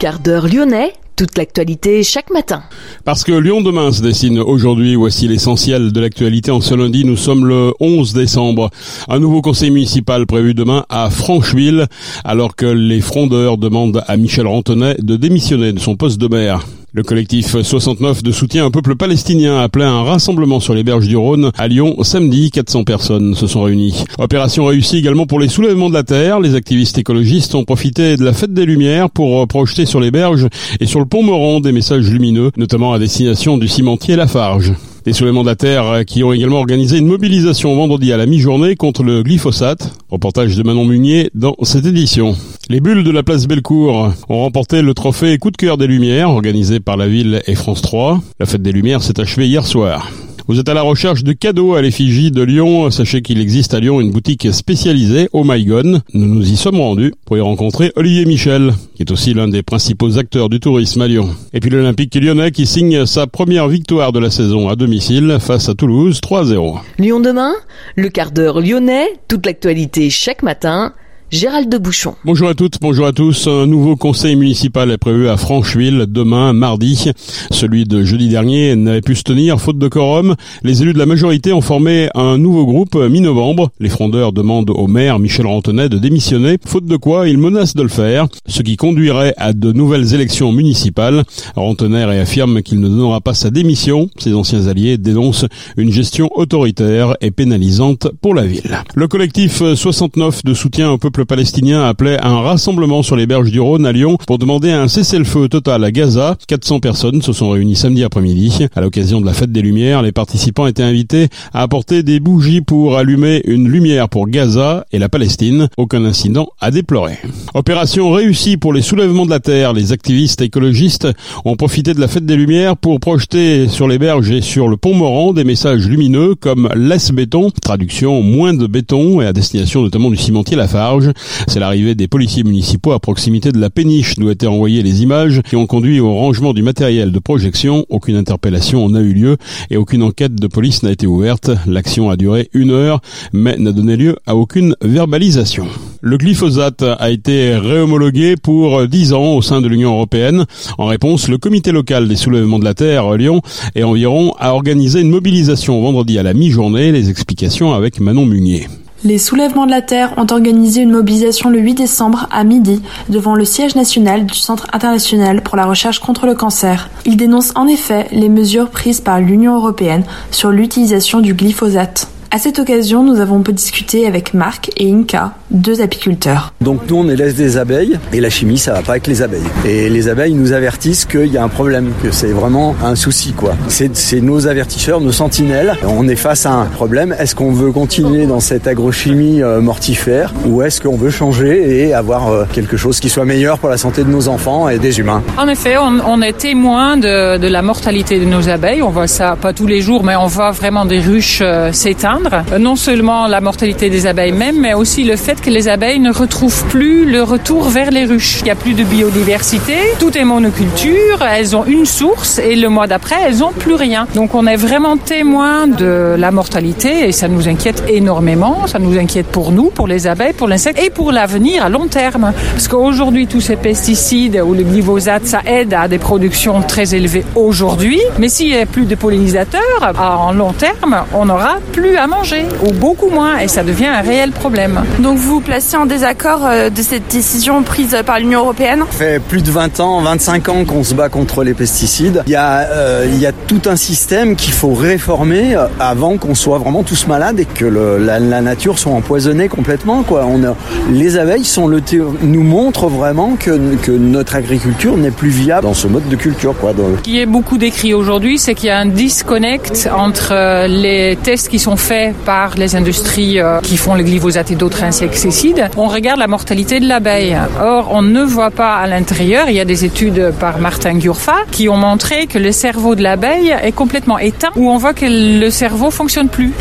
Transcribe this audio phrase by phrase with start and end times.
[0.00, 2.62] Quart d'heure lyonnais, toute l'actualité chaque matin.
[3.04, 7.18] Parce que Lyon demain se dessine aujourd'hui, voici l'essentiel de l'actualité en ce lundi, nous
[7.18, 8.70] sommes le 11 décembre.
[9.10, 11.86] Un nouveau conseil municipal prévu demain à Francheville,
[12.24, 16.64] alors que les frondeurs demandent à Michel Rantonnet de démissionner de son poste de maire.
[16.92, 21.06] Le collectif 69 de soutien au peuple palestinien a appelé un rassemblement sur les berges
[21.06, 22.50] du Rhône à Lyon samedi.
[22.50, 24.04] 400 personnes se sont réunies.
[24.18, 26.40] Opération réussie également pour les soulèvements de la terre.
[26.40, 30.48] Les activistes écologistes ont profité de la fête des Lumières pour projeter sur les berges
[30.80, 34.74] et sur le pont Moran des messages lumineux, notamment à destination du cimentier Lafarge.
[35.04, 39.02] Des soulèvements de Terre qui ont également organisé une mobilisation vendredi à la mi-journée contre
[39.02, 39.92] le glyphosate.
[40.10, 42.36] Reportage de Manon Munier dans cette édition.
[42.68, 46.30] Les bulles de la place Bellecour ont remporté le trophée Coup de cœur des Lumières
[46.30, 48.20] organisé par la ville et France 3.
[48.38, 50.10] La fête des Lumières s'est achevée hier soir.
[50.50, 52.90] Vous êtes à la recherche de cadeaux à l'effigie de Lyon.
[52.90, 56.02] Sachez qu'il existe à Lyon une boutique spécialisée, Oh My Gone.
[56.12, 59.62] Nous nous y sommes rendus pour y rencontrer Olivier Michel, qui est aussi l'un des
[59.62, 61.36] principaux acteurs du tourisme à Lyon.
[61.52, 65.68] Et puis l'Olympique lyonnais qui signe sa première victoire de la saison à domicile face
[65.68, 66.80] à Toulouse 3-0.
[66.98, 67.52] Lyon demain,
[67.94, 70.94] le quart d'heure lyonnais, toute l'actualité chaque matin
[71.30, 72.16] Gérald de Bouchon.
[72.24, 73.46] Bonjour à toutes, bonjour à tous.
[73.46, 77.12] Un nouveau conseil municipal est prévu à Francheville demain, mardi.
[77.52, 80.34] Celui de jeudi dernier n'avait pu se tenir, faute de quorum.
[80.64, 83.70] Les élus de la majorité ont formé un nouveau groupe mi-novembre.
[83.78, 87.82] Les frondeurs demandent au maire Michel Rantonnet de démissionner, faute de quoi il menace de
[87.82, 91.22] le faire, ce qui conduirait à de nouvelles élections municipales.
[91.54, 94.10] Rantonnet réaffirme qu'il ne donnera pas sa démission.
[94.18, 98.82] Ses anciens alliés dénoncent une gestion autoritaire et pénalisante pour la ville.
[98.96, 103.50] Le collectif 69 de soutien au peuple palestinien appelait à un rassemblement sur les berges
[103.50, 106.36] du Rhône à Lyon pour demander un cessez-le-feu total à Gaza.
[106.46, 108.66] 400 personnes se sont réunies samedi après-midi.
[108.74, 112.60] À l'occasion de la fête des Lumières, les participants étaient invités à apporter des bougies
[112.60, 115.68] pour allumer une lumière pour Gaza et la Palestine.
[115.76, 117.18] Aucun incident à déplorer.
[117.54, 119.72] Opération réussie pour les soulèvements de la terre.
[119.72, 121.08] Les activistes écologistes
[121.44, 124.76] ont profité de la fête des Lumières pour projeter sur les berges et sur le
[124.76, 129.82] pont Moran des messages lumineux comme laisse béton, traduction moins de béton et à destination
[129.82, 131.09] notamment du cimentier Lafarge.
[131.46, 135.42] C'est l'arrivée des policiers municipaux à proximité de la péniche d'où étaient envoyées les images
[135.48, 137.86] qui ont conduit au rangement du matériel de projection.
[137.88, 139.36] Aucune interpellation n'a eu lieu
[139.70, 141.50] et aucune enquête de police n'a été ouverte.
[141.66, 143.00] L'action a duré une heure
[143.32, 145.66] mais n'a donné lieu à aucune verbalisation.
[146.02, 150.46] Le glyphosate a été réhomologué pour 10 ans au sein de l'Union européenne.
[150.78, 153.42] En réponse, le comité local des soulèvements de la Terre, Lyon,
[153.74, 156.92] et environ a organisé une mobilisation vendredi à la mi-journée.
[156.92, 158.66] Les explications avec Manon Munier.
[159.02, 163.34] Les soulèvements de la Terre ont organisé une mobilisation le 8 décembre à midi devant
[163.34, 166.90] le siège national du Centre international pour la recherche contre le cancer.
[167.06, 172.08] Ils dénoncent en effet les mesures prises par l'Union européenne sur l'utilisation du glyphosate.
[172.32, 176.52] À cette occasion, nous avons peu discuté avec Marc et Inka, deux apiculteurs.
[176.60, 179.42] Donc nous, on élève des abeilles et la chimie, ça va pas avec les abeilles.
[179.66, 183.32] Et les abeilles nous avertissent qu'il y a un problème, que c'est vraiment un souci,
[183.32, 183.54] quoi.
[183.66, 185.74] C'est nos avertisseurs, nos sentinelles.
[185.82, 187.16] On est face à un problème.
[187.18, 191.94] Est-ce qu'on veut continuer dans cette agrochimie euh, mortifère ou est-ce qu'on veut changer et
[191.94, 195.00] avoir euh, quelque chose qui soit meilleur pour la santé de nos enfants et des
[195.00, 195.24] humains?
[195.36, 198.82] En effet, on, on est témoin de, de, la mortalité de nos abeilles.
[198.82, 202.19] On voit ça pas tous les jours, mais on voit vraiment des ruches euh, s'éteindre
[202.58, 206.12] non seulement la mortalité des abeilles même, mais aussi le fait que les abeilles ne
[206.12, 208.40] retrouvent plus le retour vers les ruches.
[208.40, 212.68] Il n'y a plus de biodiversité, tout est monoculture, elles ont une source et le
[212.68, 214.06] mois d'après, elles n'ont plus rien.
[214.14, 218.66] Donc on est vraiment témoin de la mortalité et ça nous inquiète énormément.
[218.66, 221.86] Ça nous inquiète pour nous, pour les abeilles, pour l'insecte et pour l'avenir à long
[221.86, 222.32] terme.
[222.52, 227.24] Parce qu'aujourd'hui, tous ces pesticides ou le glyphosate, ça aide à des productions très élevées
[227.34, 228.00] aujourd'hui.
[228.18, 232.44] Mais s'il n'y a plus de pollinisateurs, en long terme, on n'aura plus à manger,
[232.66, 234.80] ou beaucoup moins, et ça devient un réel problème.
[234.98, 238.84] Donc vous vous placez en désaccord de cette décision prise par l'Union européenne?
[238.90, 242.22] Ça fait plus de 20 ans, 25 ans qu'on se bat contre les pesticides.
[242.26, 246.34] Il y a, euh, il y a tout un système qu'il faut réformer avant qu'on
[246.34, 250.02] soit vraiment tous malades et que le, la, la, nature soit empoisonnée complètement.
[250.02, 250.26] Quoi.
[250.26, 250.54] On a,
[250.90, 251.80] les abeilles sont le
[252.22, 256.54] nous montrent vraiment que, que notre agriculture n'est plus viable dans ce mode de culture.
[256.58, 256.72] Quoi.
[256.72, 256.98] Donc...
[256.98, 261.48] Ce qui est beaucoup décrit aujourd'hui, c'est qu'il y a un disconnect entre les tests
[261.48, 266.18] qui sont faits par les industries qui font le glyphosate et d'autres insecticides, on regarde
[266.18, 267.36] la mortalité de l'abeille.
[267.62, 271.36] Or, on ne voit pas à l'intérieur, il y a des études par Martin Gurfa
[271.50, 275.06] qui ont montré que le cerveau de l'abeille est complètement éteint, où on voit que
[275.06, 276.52] le cerveau fonctionne plus.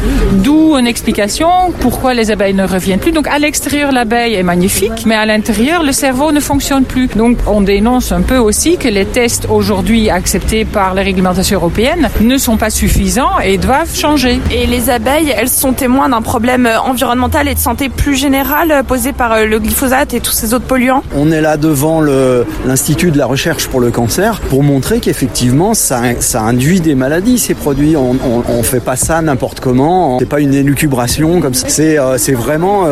[0.44, 1.48] D'où une explication
[1.80, 3.12] pourquoi les abeilles ne reviennent plus.
[3.12, 7.08] Donc, à l'extérieur, l'abeille est magnifique, mais à l'intérieur, le cerveau ne fonctionne plus.
[7.08, 12.10] Donc, on dénonce un peu aussi que les tests aujourd'hui acceptés par les réglementations européennes
[12.22, 14.40] ne sont pas suffisants et doivent changer.
[14.52, 19.14] Et les abeilles elles sont témoins d'un problème environnemental et de santé plus général posé
[19.14, 23.26] par le glyphosate et tous ces autres polluants On est là devant l'Institut de la
[23.26, 26.02] recherche pour le cancer pour montrer qu'effectivement ça,
[26.36, 27.96] induit des maladies ces produits.
[27.96, 30.20] On, on, fait pas ça n'importe comment.
[30.20, 31.68] C'est pas une élucubration comme ça.
[31.70, 32.86] C'est vraiment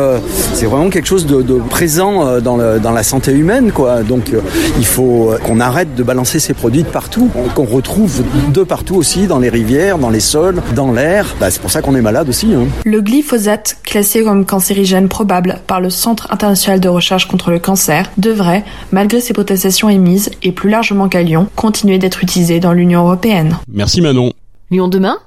[0.90, 3.72] quelque chose de, présent dans, la santé humaine.
[4.06, 4.32] Donc
[4.78, 9.26] il faut qu'on arrête de balancer ces produits de partout, qu'on retrouve de partout aussi
[9.26, 11.34] dans les rivières, dans les sols, dans l'air.
[11.40, 12.52] Bah, c'est pour ça qu'on est malade aussi.
[12.54, 12.66] Hein.
[12.84, 18.10] Le glyphosate, classé comme cancérigène probable par le Centre international de recherche contre le cancer,
[18.18, 23.04] devrait, malgré ses protestations émises et plus largement qu'à Lyon, continuer d'être utilisé dans l'Union
[23.04, 23.58] européenne.
[23.68, 24.32] Merci Manon.
[24.70, 25.18] Lyon demain?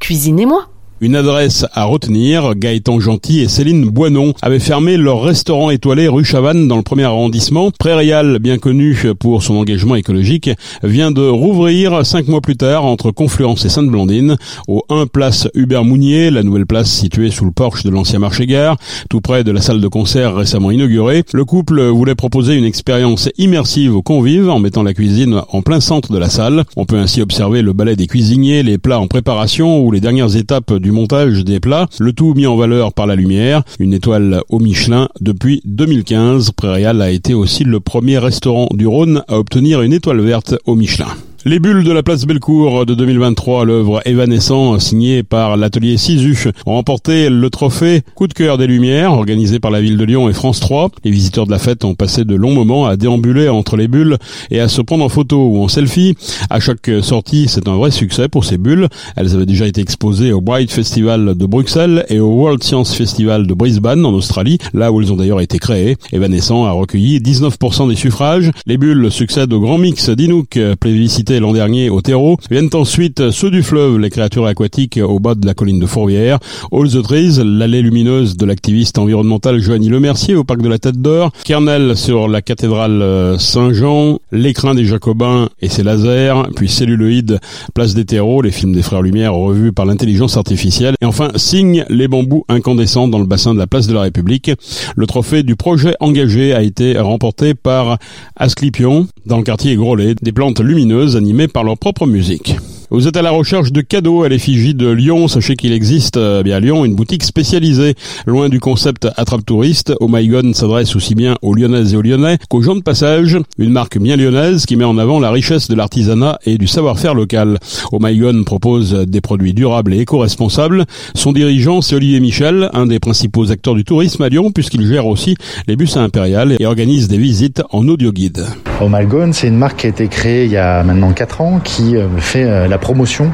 [0.00, 0.68] Cuisinez-moi
[1.04, 6.24] une adresse à retenir, Gaëtan Gentil et Céline Boinon avaient fermé leur restaurant étoilé rue
[6.24, 7.70] Chavannes dans le premier arrondissement.
[7.70, 10.48] Prairial, bien connu pour son engagement écologique,
[10.82, 15.84] vient de rouvrir cinq mois plus tard entre Confluence et Sainte-Blandine, au 1 place Hubert
[15.84, 18.78] Mounier, la nouvelle place située sous le porche de l'ancien marché-gare,
[19.10, 21.22] tout près de la salle de concert récemment inaugurée.
[21.34, 25.80] Le couple voulait proposer une expérience immersive aux convives en mettant la cuisine en plein
[25.80, 26.64] centre de la salle.
[26.76, 30.36] On peut ainsi observer le balai des cuisiniers, les plats en préparation ou les dernières
[30.36, 33.62] étapes du montage des plats, le tout mis en valeur par la lumière.
[33.78, 36.52] Une étoile au Michelin depuis 2015.
[36.52, 40.74] Prairial a été aussi le premier restaurant du Rhône à obtenir une étoile verte au
[40.74, 41.08] Michelin.
[41.46, 46.72] Les bulles de la place Bellecour de 2023, l'œuvre évanescent signée par l'atelier Sisu, ont
[46.72, 50.32] remporté le trophée Coup de cœur des Lumières, organisé par la ville de Lyon et
[50.32, 50.88] France 3.
[51.04, 54.16] Les visiteurs de la fête ont passé de longs moments à déambuler entre les bulles
[54.50, 56.16] et à se prendre en photo ou en selfie.
[56.48, 58.88] À chaque sortie, c'est un vrai succès pour ces bulles.
[59.14, 63.46] Elles avaient déjà été exposées au Bright Festival de Bruxelles et au World Science Festival
[63.46, 65.98] de Brisbane en Australie, là où elles ont d'ailleurs été créées.
[66.10, 68.50] Evanescent a recueilli 19% des suffrages.
[68.64, 72.36] Les bulles succèdent au grand mix d'Inouk, plébiscité l'an dernier au terreau.
[72.50, 76.38] Viennent ensuite ceux du fleuve, les créatures aquatiques au bas de la colline de Fourvière.
[76.72, 81.00] All the Trees, l'allée lumineuse de l'activiste environnemental Joanny Lemercier au parc de la Tête
[81.00, 81.30] d'Or.
[81.44, 84.18] Kernel sur la cathédrale euh, Saint-Jean.
[84.32, 86.34] L'écrin des Jacobins et ses lasers.
[86.56, 87.40] Puis Celluloïde,
[87.74, 90.94] place des terreaux, les films des Frères Lumière revus par l'intelligence artificielle.
[91.00, 94.50] Et enfin, Signe les bambous incandescents dans le bassin de la place de la République.
[94.96, 97.98] Le trophée du projet engagé a été remporté par
[98.36, 100.14] Asclipion dans le quartier Grolet.
[100.20, 102.54] Des plantes lumineuses animés par leur propre musique.
[102.90, 105.26] Vous êtes à la recherche de cadeaux à l'effigie de Lyon.
[105.26, 107.94] Sachez qu'il existe euh, bien à Lyon une boutique spécialisée.
[108.26, 110.10] Loin du concept attrape touriste, Oh
[110.52, 113.38] s'adresse aussi bien aux Lyonnaises et aux Lyonnais qu'aux gens de passage.
[113.56, 117.14] Une marque bien lyonnaise qui met en avant la richesse de l'artisanat et du savoir-faire
[117.14, 117.58] local.
[117.90, 117.98] Oh
[118.44, 120.84] propose des produits durables et éco-responsables.
[121.14, 125.06] Son dirigeant, c'est Olivier Michel, un des principaux acteurs du tourisme à Lyon puisqu'il gère
[125.06, 125.36] aussi
[125.66, 128.44] les bus à Impérial et organise des visites en audio guide.
[128.80, 131.96] God, c'est une marque qui a été créée il y a maintenant 4 ans qui
[131.96, 133.30] euh, fait euh, la promotion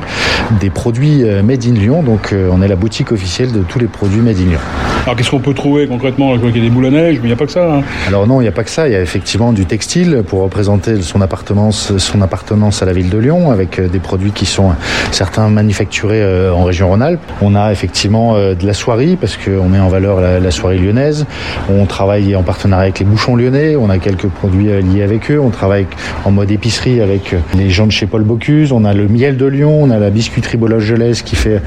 [0.61, 2.03] des produits euh, Made in Lyon.
[2.03, 4.61] Donc on est la boutique officielle de tous les produits Made in Lyon.
[5.05, 7.25] Alors qu'est-ce qu'on peut trouver concrètement Je qu'il y a des boules à neige, mais
[7.25, 7.77] il n'y a pas que ça.
[7.77, 7.83] Hein.
[8.07, 8.87] Alors non, il n'y a pas que ça.
[8.87, 13.09] Il y a effectivement du textile pour représenter son appartenance, son appartenance à la ville
[13.09, 14.73] de Lyon, avec euh, des produits qui sont
[15.11, 17.21] certains manufacturés en région Rhône-Alpes.
[17.41, 21.27] On a effectivement de la soierie parce qu'on met en valeur la, soirée lyonnaise.
[21.69, 23.77] On travaille en partenariat avec les bouchons lyonnais.
[23.77, 25.41] On a quelques produits liés avec eux.
[25.41, 25.87] On travaille
[26.25, 28.73] en mode épicerie avec les gens de chez Paul Bocuse.
[28.73, 31.61] On a le miel de Lyon, on a la biscuiterie Bologe-Gelès qui fait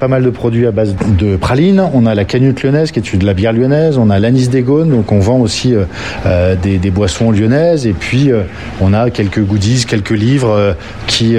[0.00, 3.16] pas mal de produits à base de pralines, on a la canute lyonnaise qui est
[3.16, 5.84] de la bière lyonnaise, on a l'anis des Gaunes, donc on vend aussi euh,
[6.26, 8.42] euh, des, boissons lyonnaises, et puis euh,
[8.80, 10.74] on a quelques goodies, quelques livres
[11.06, 11.36] qui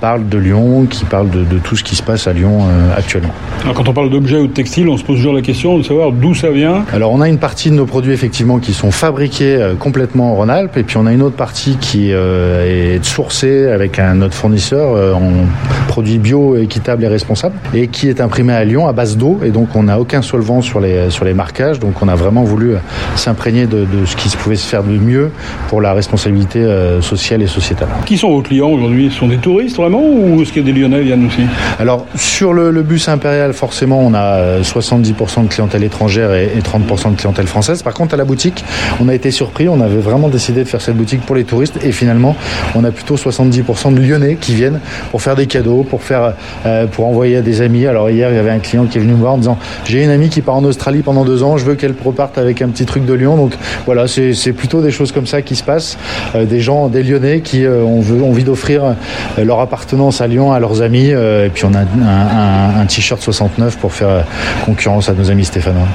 [0.00, 2.60] parlent de Lyon, qui parlent de, tout ce qui se passe à Lyon
[2.96, 3.32] actuellement.
[3.62, 5.82] Alors quand on parle d'objets ou de textiles, on se pose toujours la question de
[5.82, 6.84] savoir d'où ça vient.
[6.92, 10.76] Alors on a une partie de nos produits effectivement qui sont fabriqués complètement en Rhône-Alpes,
[10.76, 15.46] et puis on a une autre partie qui est sourcée avec un autre fournisseur en
[15.88, 19.40] produits bio, équitables et responsables, et qui est imprimé à Lyon à base d'eau.
[19.44, 21.78] Et donc on n'a aucun solvant sur les, sur les marquages.
[21.78, 22.74] Donc on a vraiment voulu
[23.16, 25.30] s'imprégner de, ce qui se pouvait se faire de mieux
[25.68, 27.88] pour la responsabilité euh, sociale et sociétale.
[28.06, 29.10] Qui sont vos clients aujourd'hui?
[29.10, 31.42] Ce sont des touristes vraiment ou est-ce qu'il y a des Lyonnais viennent aussi?
[31.78, 37.12] Alors sur le, bus impérial, forcément, on a 70% euh, de clientèle étrangère et, 30%
[37.12, 37.82] de clientèle française.
[37.82, 38.64] Par contre, à la boutique,
[39.00, 39.68] on a été surpris.
[39.68, 42.36] On avait vraiment décidé de faire cette boutique pour les touristes et finalement,
[42.74, 46.34] on a plutôt 70% de Lyonnais qui viennent pour faire des cadeaux, pour faire,
[46.66, 47.86] euh, pour envoyer à des amis.
[47.86, 50.02] Alors hier, il y avait un client qui est venu me voir en disant j'ai
[50.04, 52.60] une amie qui part pars en Australie pendant deux ans, je veux qu'elle reparte avec
[52.62, 53.36] un petit truc de Lyon.
[53.36, 53.52] Donc
[53.86, 55.96] voilà, c'est plutôt des choses comme ça qui se passent.
[56.34, 58.96] Euh, des gens, des Lyonnais qui ont, envie d'offrir
[59.38, 61.08] leur appartenance à Lyon à leurs amis.
[61.10, 64.24] et puis on a un, un t-shirt 69 pour faire
[64.64, 65.86] concurrence à nos amis stéphanois.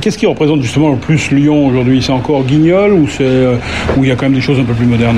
[0.00, 2.02] Qu'est-ce qui représente justement le plus Lyon aujourd'hui?
[2.02, 3.46] C'est encore Guignol ou c'est
[3.96, 5.16] où il y a quand même des choses un peu plus modernes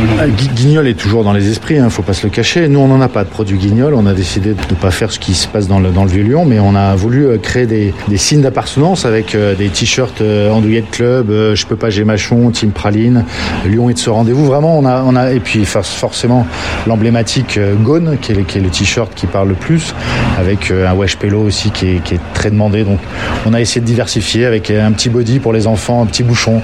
[0.55, 2.69] Guignol est toujours dans les esprits, il hein, ne faut pas se le cacher.
[2.69, 3.95] Nous, on n'en a pas de produit Guignol.
[3.95, 6.11] On a décidé de ne pas faire ce qui se passe dans le, dans le
[6.11, 8.68] Vieux-Lyon, mais on a voulu euh, créer des, des signes d'appartenance
[9.05, 13.25] avec euh, des t-shirts euh, Andouillette Club, Je peux pas, j'ai machon, Team Praline,
[13.67, 14.45] Lyon est de ce rendez-vous.
[14.47, 16.47] Vraiment, on a, on a, et puis forcément
[16.87, 19.95] l'emblématique Gone, qui est, qui est le t-shirt qui parle le plus,
[20.39, 22.85] avec un Wesh Pello aussi qui est, qui est très demandé.
[22.85, 22.99] Donc,
[23.47, 26.61] on a essayé de diversifier avec un petit body pour les enfants, un petit bouchon.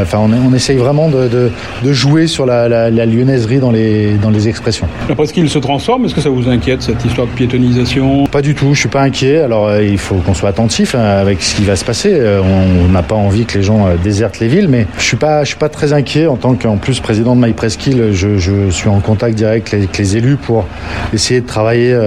[0.00, 1.50] Enfin, on, on essaye vraiment de, de,
[1.82, 4.88] de jouer sur la, la, la lyonnaiserie dans les, dans les expressions.
[5.10, 8.42] Après ce qu'il se transforme, est-ce que ça vous inquiète cette histoire de piétonisation Pas
[8.42, 9.38] du tout, je suis pas inquiet.
[9.40, 12.10] Alors euh, il faut qu'on soit attentif hein, avec ce qui va se passer.
[12.12, 15.16] Euh, on n'a pas envie que les gens euh, désertent les villes, mais je suis
[15.16, 18.12] pas, je suis pas très inquiet en tant qu'en plus président de MyPresqu'île.
[18.12, 20.66] Je, je suis en contact direct avec les élus pour
[21.12, 21.98] essayer de travailler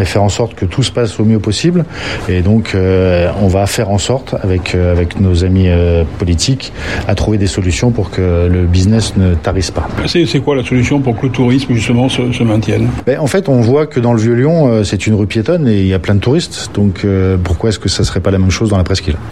[0.00, 1.84] et faire en sorte que tout se passe au mieux possible.
[2.28, 5.68] Et donc on va faire en sorte avec avec nos amis
[6.18, 6.72] politiques
[7.08, 9.88] à trouver des solutions pour que le business ne tarisse pas.
[10.06, 12.88] C'est quoi la solution pour que le tourisme justement se, se maintienne?
[13.06, 15.80] Ben, En fait, on voit que dans le Vieux-Lyon, euh, c'est une rue piétonne et
[15.80, 16.70] il y a plein de touristes.
[16.74, 18.84] Donc euh, pourquoi est-ce que ça serait pas la même chose dans la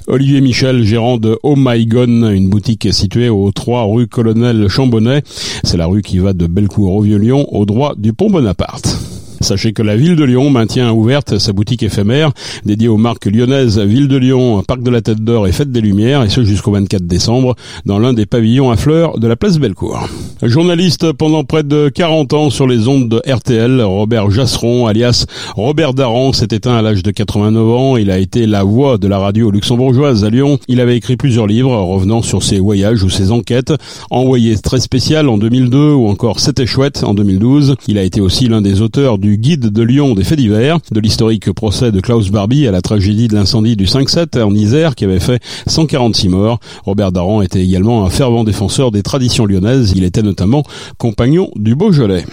[0.08, 5.22] Olivier Michel, gérant de Oh My une boutique située au 3 rue Colonel Chambonnet.
[5.62, 9.13] C'est la rue qui va de Bellecour au Vieux-Lyon au droit du pont Bonaparte.
[9.40, 12.32] Sachez que la ville de Lyon maintient ouverte sa boutique éphémère
[12.64, 15.80] dédiée aux marques lyonnaises Ville de Lyon, Parc de la Tête d'Or et Fête des
[15.80, 19.58] Lumières, et ce jusqu'au 24 décembre, dans l'un des pavillons à fleurs de la place
[19.58, 20.08] Bellecour.
[20.42, 25.26] Journaliste pendant près de 40 ans sur les ondes de RTL, Robert Jasseron, alias
[25.56, 27.96] Robert Daran, s'est éteint à l'âge de 89 ans.
[27.96, 30.58] Il a été la voix de la radio luxembourgeoise à Lyon.
[30.68, 33.72] Il avait écrit plusieurs livres revenant sur ses voyages ou ses enquêtes.
[34.10, 37.76] Envoyé très spécial en 2002 ou encore C'était chouette en 2012.
[37.88, 41.00] Il a été aussi l'un des auteurs du guide de Lyon des faits divers, de
[41.00, 45.04] l'historique procès de Klaus Barbie à la tragédie de l'incendie du 5-7 en Isère qui
[45.04, 46.60] avait fait 146 morts.
[46.84, 49.94] Robert Daran était également un fervent défenseur des traditions lyonnaises.
[49.96, 50.62] Il était notamment
[50.98, 52.26] compagnon du Beaujolais.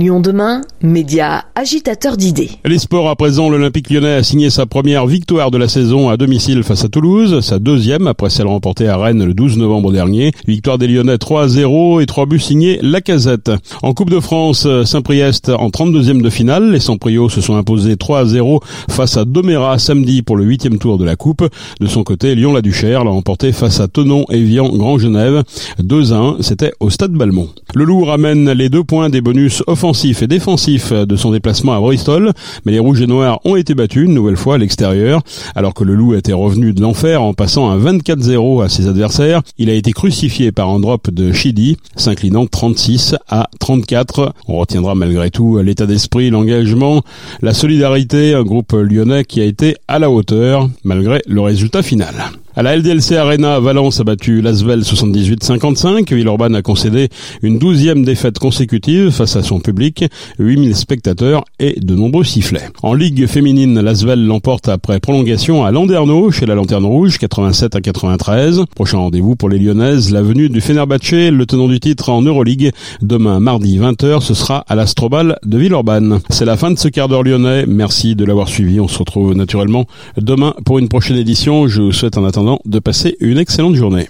[0.00, 2.50] Lyon demain, média agitateur d'idées.
[2.64, 6.16] Les sports à présent, l'Olympique lyonnais a signé sa première victoire de la saison à
[6.16, 10.30] domicile face à Toulouse, sa deuxième après celle remportée à Rennes le 12 novembre dernier.
[10.46, 13.50] Victoire des Lyonnais 3 à 0 et 3 buts signés Lacazette.
[13.82, 18.20] En Coupe de France, Saint-Priest en 32e de finale, les Saint-Priot se sont imposés 3
[18.20, 21.44] à 0 face à Doméra samedi pour le huitième tour de la Coupe.
[21.80, 25.42] De son côté, Lyon-la-Duchère l'a remporté face à Tenon, Evian, Grand Genève.
[25.82, 27.48] 2 à 1, c'était au Stade Balmont.
[27.74, 31.72] Le Loup ramène les deux points des bonus offensifs offensif et défensif de son déplacement
[31.72, 32.34] à Bristol,
[32.66, 35.22] mais les Rouges et Noirs ont été battus une nouvelle fois à l'extérieur,
[35.54, 39.40] alors que le Loup était revenu de l'enfer en passant un 24-0 à ses adversaires.
[39.56, 44.34] Il a été crucifié par un drop de Chidi, s'inclinant 36 à 34.
[44.46, 47.02] On retiendra malgré tout l'état d'esprit, l'engagement,
[47.40, 52.14] la solidarité, un groupe lyonnais qui a été à la hauteur, malgré le résultat final.
[52.56, 56.12] À la LDLC Arena, Valence a battu Lasvel 78-55.
[56.12, 57.08] Villeurbanne a concédé
[57.42, 60.06] une douzième défaite consécutive face à son public,
[60.38, 62.70] 8000 spectateurs et de nombreux sifflets.
[62.82, 67.80] En Ligue féminine, Lasvel l'emporte après prolongation à Landerneau chez la Lanterne Rouge, 87 à
[67.80, 68.64] 93.
[68.74, 72.72] Prochain rendez-vous pour les Lyonnaises, la venue du Fenerbahce, le tenant du titre en Euroleague.
[73.02, 76.20] Demain, mardi 20h, ce sera à l'Astrobal de Villeurbanne.
[76.30, 77.66] C'est la fin de ce quart d'heure lyonnais.
[77.68, 78.80] Merci de l'avoir suivi.
[78.80, 79.86] On se retrouve naturellement
[80.16, 81.68] demain pour une prochaine édition.
[81.68, 82.24] Je vous souhaite en
[82.64, 84.08] de passer une excellente journée.